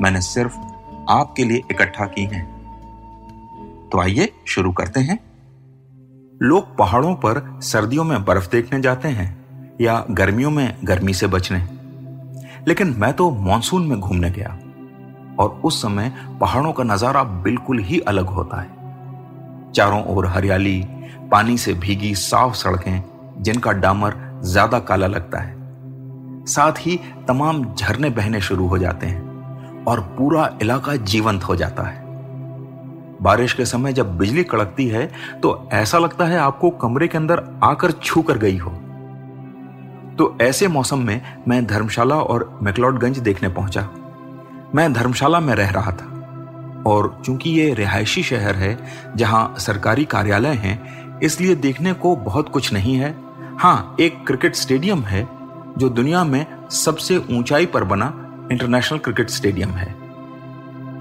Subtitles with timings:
[0.00, 0.56] मैंने सिर्फ़
[1.10, 2.44] आपके लिए इकट्ठा की हैं।
[3.92, 5.18] तो आइए शुरू करते हैं।
[6.42, 9.28] लोग पहाड़ों पर सर्दियों में बर्फ़ देखने जाते हैं
[9.80, 11.58] या गर्मियों में गर्मी से बचने।
[12.68, 14.58] लेकिन मैं तो मानसून में घूमने गया
[15.38, 20.84] और उस समय पहाड़ों का नज़ारा बिल्कुल ही अलग होता है। चारों ओर हरियाली,
[21.30, 23.02] पानी से भीगी साफ़ सड़कें,
[23.38, 25.54] जिनका डामर ज़्यादा काला लगता है।
[26.46, 29.25] साथ ही तमाम झरने बहने शुरू हो जाते हैं।
[29.86, 32.04] और पूरा इलाका जीवंत हो जाता है।
[33.22, 35.06] बारिश के समय जब बिजली कड़कती है
[35.42, 38.70] तो ऐसा लगता है आपको कमरे के अंदर आकर छू कर गई हो।
[40.18, 43.88] तो ऐसे मौसम में मैं धर्मशाला और मैकलॉडगंज देखने पहुँचा।
[44.74, 46.12] मैं धर्मशाला में रह रहा था
[46.86, 48.78] और चूँकि ये रिहायशी शहर है,
[49.16, 53.14] जहाँ सरकारी कार्यालय हैं, इसलिए देखने को बहुत कुछ नहीं है।
[53.58, 55.26] हाँ एक क्रिकेट स्टेडियम है,
[55.78, 58.06] जो दुनिया में सबसे ऊंचाई पर बना
[58.52, 59.94] इंटरनेशनल क्रिकेट स्टेडियम है।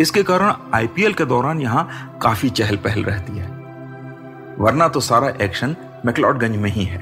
[0.02, 3.48] इसके कारण आईपीएल के दौरान यहाँ काफ़ी चहल पहल रहती है।
[4.60, 7.00] वरना तो सारा एक्शन मैकलॉडगंज में ही है।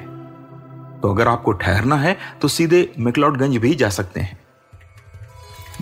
[1.00, 4.38] तो अगर आपको ठहरना है तो सीधे मैकलॉडगंज भी जा सकते हैं।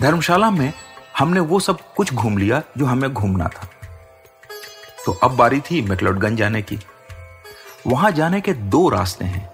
[0.01, 0.73] धर्मशाला में
[1.19, 3.67] हमने वो सब कुछ घूम लिया जो हमें घूमना था।
[5.05, 6.79] तो अब बारी थी मैकलॉडगंज जाने की।
[7.87, 9.49] वहाँ जाने के दो रास्ते हैं।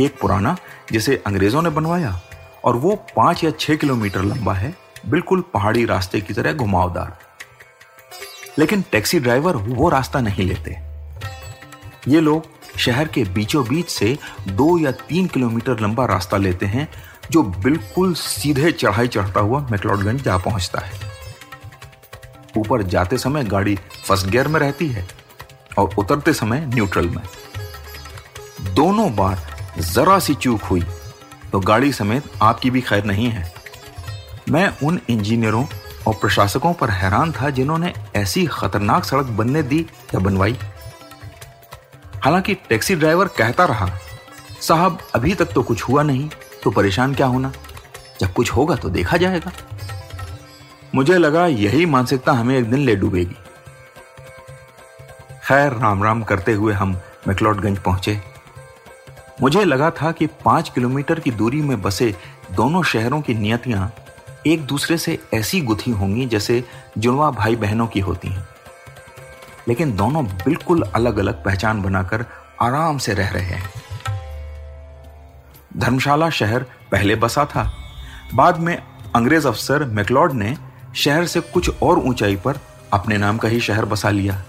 [0.00, 0.56] एक पुराना,
[0.92, 2.20] जिसे अंग्रेज़ों ने बनवाया
[2.64, 4.74] और वो पाँच या छह किलोमीटर लंबा है,
[5.06, 7.18] बिल्कुल पहाड़ी रास्ते की तरह घुमावदार।
[8.58, 10.78] लेकिन टैक्सी ड्राइवर वो रास्ता नहीं लेते।
[12.08, 12.46] ये लोग
[12.78, 16.88] शहर के बीचों बीच से दो या तीन किलोमीटर लंबा रास्ता लेते हैं,
[17.30, 20.92] जो बिल्कुल सीधे चढ़ाई चढ़ता हुआ मैकलॉडगंज जा पहुँचता है।
[22.56, 25.08] ऊपर जाते समय गाड़ी फ़र्स्ट गियर में रहती है
[25.78, 27.22] और उतरते समय न्यूट्रल में।
[28.74, 29.38] दोनों बार
[29.78, 30.84] जरा सी चूक हुई।
[31.54, 33.52] तो गाड़ी समेत आपकी भी खैर नहीं है।
[34.50, 35.64] मैं उन इंजीनियरों
[36.06, 39.78] और प्रशासकों पर हैरान था जिन्होंने ऐसी खतरनाक सड़क बनने दी
[40.14, 40.56] या बनवाई।
[42.24, 43.88] हालाँकि टैक्सी ड्राइवर कहता रहा,
[44.60, 46.28] साहब, अभी तक तो कुछ हुआ नहीं
[46.64, 47.52] तो परेशान क्या होना?
[48.20, 49.52] जब कुछ होगा तो देखा जाएगा।
[50.94, 53.36] मुझे लगा यही मानसिकता हमें एक दिन ले डूबेगी।
[55.44, 58.33] खैर राम राम करते हुए हम मैकलॉडगंज पहुँचे।
[59.42, 62.16] मुझे लगा था कि पाँच किलोमीटर की दूरी में बसे
[62.52, 63.94] दोनों शहरों की नियतियाँ
[64.46, 66.64] एक दूसरे से ऐसी गुथी होंगी जैसे
[66.98, 68.48] जुड़वा भाई बहनों की होती हैं।
[69.68, 72.24] लेकिन दोनों बिल्कुल अलग अलग पहचान बनाकर
[72.62, 73.70] आराम से रह रहे हैं।
[75.76, 77.72] धर्मशाला शहर पहले बसा था।
[78.34, 78.82] बाद में
[79.14, 80.56] अंग्रेज़ अफसर मैकलॉड ने
[80.94, 82.58] शहर से कुछ और ऊंचाई पर
[82.92, 84.44] अपने नाम का ही शहर बसा लिया।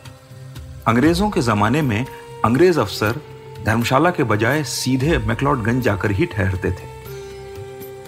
[0.87, 2.05] अंग्रेज़ों के जमाने में
[2.45, 3.34] अंग्रेज़ अफसर
[3.65, 6.93] धर्मशाला के बजाय सीधे मैकलॉडगंज जाकर ही ठहरते थे।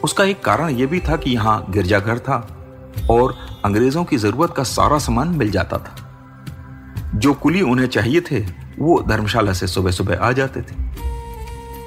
[0.04, 2.36] उसका एक कारण यह भी था कि यहाँ गिरजाघर था
[3.10, 3.36] और
[3.66, 5.96] अंग्रेज़ों की ज़रूरत का सारा सामान मिल जाता था।
[7.16, 8.40] जो कुली उन्हें चाहिए थे,
[8.80, 10.76] वो धर्मशाला से सुबह सुबह आ जाते थे।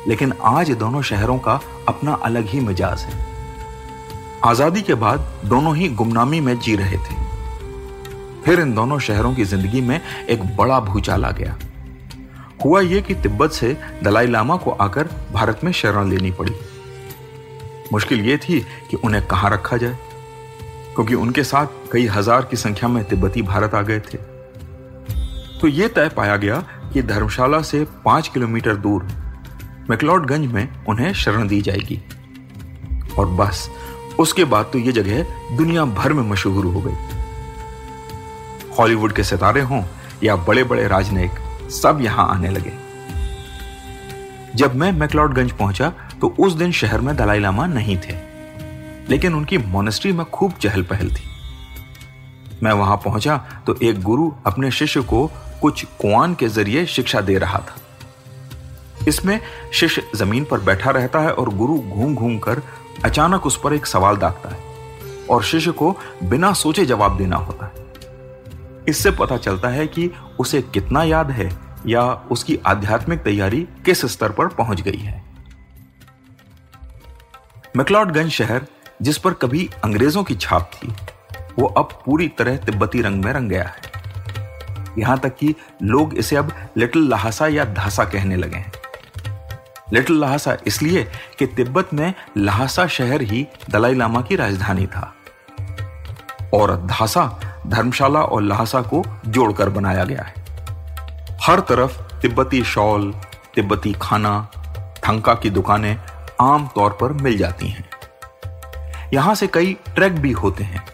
[0.08, 3.24] लेकिन आज दोनों शहरों का अपना अलग ही मिजाज है।
[4.44, 7.14] आज़ादी के बाद दोनों ही गुमनामी में जी रहे थे।
[8.44, 11.58] फिर इन दोनों शहरों की ज़िंदगी में एक बड़ा भूचाल आ गया।
[12.64, 16.54] हुआ यह कि तिब्बत से दलाई लामा को आकर भारत में शरण लेनी पड़ी।
[17.92, 18.60] मुश्किल ये थी
[18.90, 19.96] कि उन्हें कहाँ रखा जाए,
[20.94, 24.18] क्योंकि उनके साथ कई हज़ार की संख्या में तिब्बती भारत आ गए थे।
[25.60, 26.62] तो यह तय पाया गया
[26.92, 29.08] कि धर्मशाला से पाँच किलोमीटर दूर
[29.90, 32.00] मैकलॉडगंज में उन्हें शरण दी जाएगी।
[33.18, 33.68] और बस,
[34.18, 36.96] उसके बाद तो यह जगह दुनिया भर में मशहूर हो गई।
[38.78, 39.82] हॉलीवुड के सितारे हों
[40.24, 41.30] या बड़े बड़े राजनयिक
[41.72, 42.72] सब यहाँ आने लगे।
[44.56, 48.14] जब मैं मैकलॉडगंज पहुँचा तो उस दिन शहर में दलाई लामा नहीं थे।
[49.08, 51.28] लेकिन उनकी मोनेस्ट्री में खूब चहल पहल थी।
[52.62, 53.36] मैं वहाँ पहुँचा
[53.66, 55.26] तो एक गुरु अपने शिष्य को
[55.62, 57.76] कुछ कुआन के ज़रिए शिक्षा दे रहा था।
[59.08, 59.40] इसमें
[59.72, 62.62] शिष्य ज़मीन पर बैठा रहता है और गुरु घूम घूम कर
[63.04, 64.58] अचानक उस पर एक सवाल दागता है
[65.30, 65.90] और शिष्य को
[66.24, 67.89] बिना सोचे जवाब देना होता है।
[68.90, 71.50] इससे पता चलता है कि उसे कितना याद है
[71.86, 75.22] या उसकी आध्यात्मिक तैयारी किस स्तर पर पहुँच गई है।
[77.76, 78.66] मैक्लॉडगंज शहर,
[79.02, 80.88] जिस पर कभी अंग्रेज़ों की छाप थी,
[81.58, 83.90] वो अब पूरी तरह तिब्बती रंग में रंग गया है।
[84.98, 88.72] यहाँ तक कि लोग इसे अब लिटिल लहासा या धासा कहने लगे हैं।
[89.92, 91.06] लिटिल लहासा इसलिए
[91.38, 95.14] कि तिब्बत में लहासा शहर ही दलाई लामा की राजधानी था।
[96.54, 97.24] और धासा
[97.66, 100.34] धर्मशाला और लहासा को जोड़कर बनाया गया है।
[101.42, 103.14] हर तरफ़ तिब्बती शॉल,
[103.54, 104.48] तिब्बती खाना,
[105.08, 106.00] थंका की दुकानें
[106.40, 107.90] आम तौर पर मिल जाती हैं।
[109.12, 110.86] यहाँ से कई ट्रैक भी होते हैं।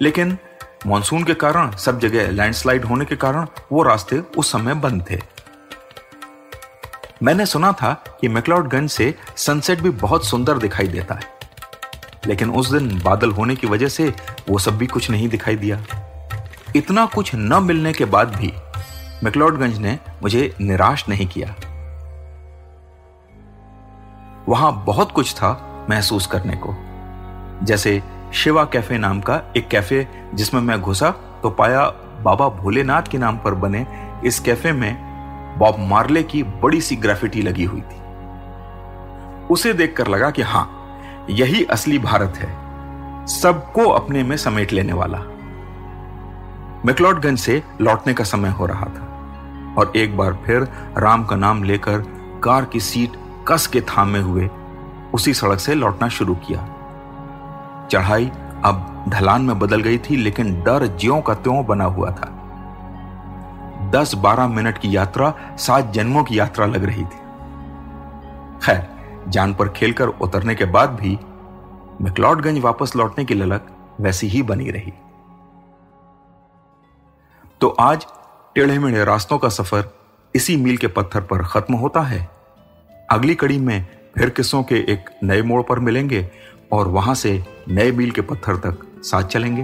[0.00, 0.38] लेकिन
[0.86, 5.20] मानसून के कारण, सब जगह लैंडस्लाइड होने के कारण वो रास्ते उस समय बंद थे।
[7.22, 11.39] मैंने सुना था कि मैक्लाउडगंज से सनसेट भी बहुत सुंदर दिखाई देता है।
[12.26, 14.12] लेकिन उस दिन बादल होने की वजह से
[14.48, 15.82] वो सब भी कुछ नहीं दिखाई दिया।
[16.76, 18.52] इतना कुछ न मिलने के बाद भी
[19.24, 21.54] मैक्लाउडगंज ने मुझे निराश नहीं किया।
[24.48, 25.50] वहाँ बहुत कुछ था
[25.90, 26.74] महसूस करने को।
[27.66, 28.02] जैसे
[28.34, 31.10] शिवा कैफ़े नाम का एक कैफ़े जिसमें मैं घुसा
[31.42, 31.84] तो पाया
[32.22, 33.86] बाबा भोलेनाथ के नाम पर बने
[34.24, 35.10] इस कैफ़े में
[35.58, 38.00] बॉब मार्ले की बड़ी सी ग्राफिटी लगी हुई थी।
[39.46, 40.79] उसे देखकर लगा कि हाँ
[41.30, 45.18] यही असली भारत है। सबको अपने में समेट लेने वाला।
[46.84, 50.68] मैक्लॉडगंज से लौटने का समय हो रहा था और एक बार फिर
[50.98, 51.98] राम का नाम लेकर
[52.44, 53.12] कार की सीट
[53.48, 54.50] कस के थामे हुए
[55.14, 56.66] उसी सड़क से लौटना शुरू किया।
[57.90, 58.30] चढ़ाई
[58.64, 62.36] अब ढलान में बदल गई थी, लेकिन डर ज्यो का त्यों बना हुआ था।
[63.94, 67.20] दस बारह मिनट की यात्रा, सात जन्मों की यात्रा लग रही थी।
[68.62, 68.99] खैर
[69.30, 71.18] जान पर खेलकर उतरने के बाद भी
[72.00, 73.66] मैक्लॉडगंज वापस लौटने की ललक
[74.00, 74.92] वैसी ही बनी रही।
[77.60, 78.06] तो आज
[78.56, 79.88] टेढ़े मेढ़े रास्तों का सफ़र
[80.34, 82.28] इसी मील के पत्थर पर खत्म होता है।
[83.10, 86.28] अगली कड़ी में फिर किस्सों के एक नए मोड़ पर मिलेंगे
[86.72, 87.32] और वहाँ से
[87.68, 89.62] नए मील के पत्थर तक साथ चलेंगे।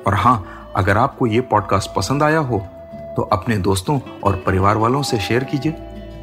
[0.00, 2.58] और हाँ, अगर आपको यह पॉडकास्ट पसंद आया हो
[3.16, 5.72] तो अपने दोस्तों और परिवार वालों से शेयर कीजिए,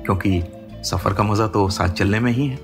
[0.05, 0.41] क्योंकि
[0.85, 2.59] सफ़र का मज़ा तो साथ चलने में ही है।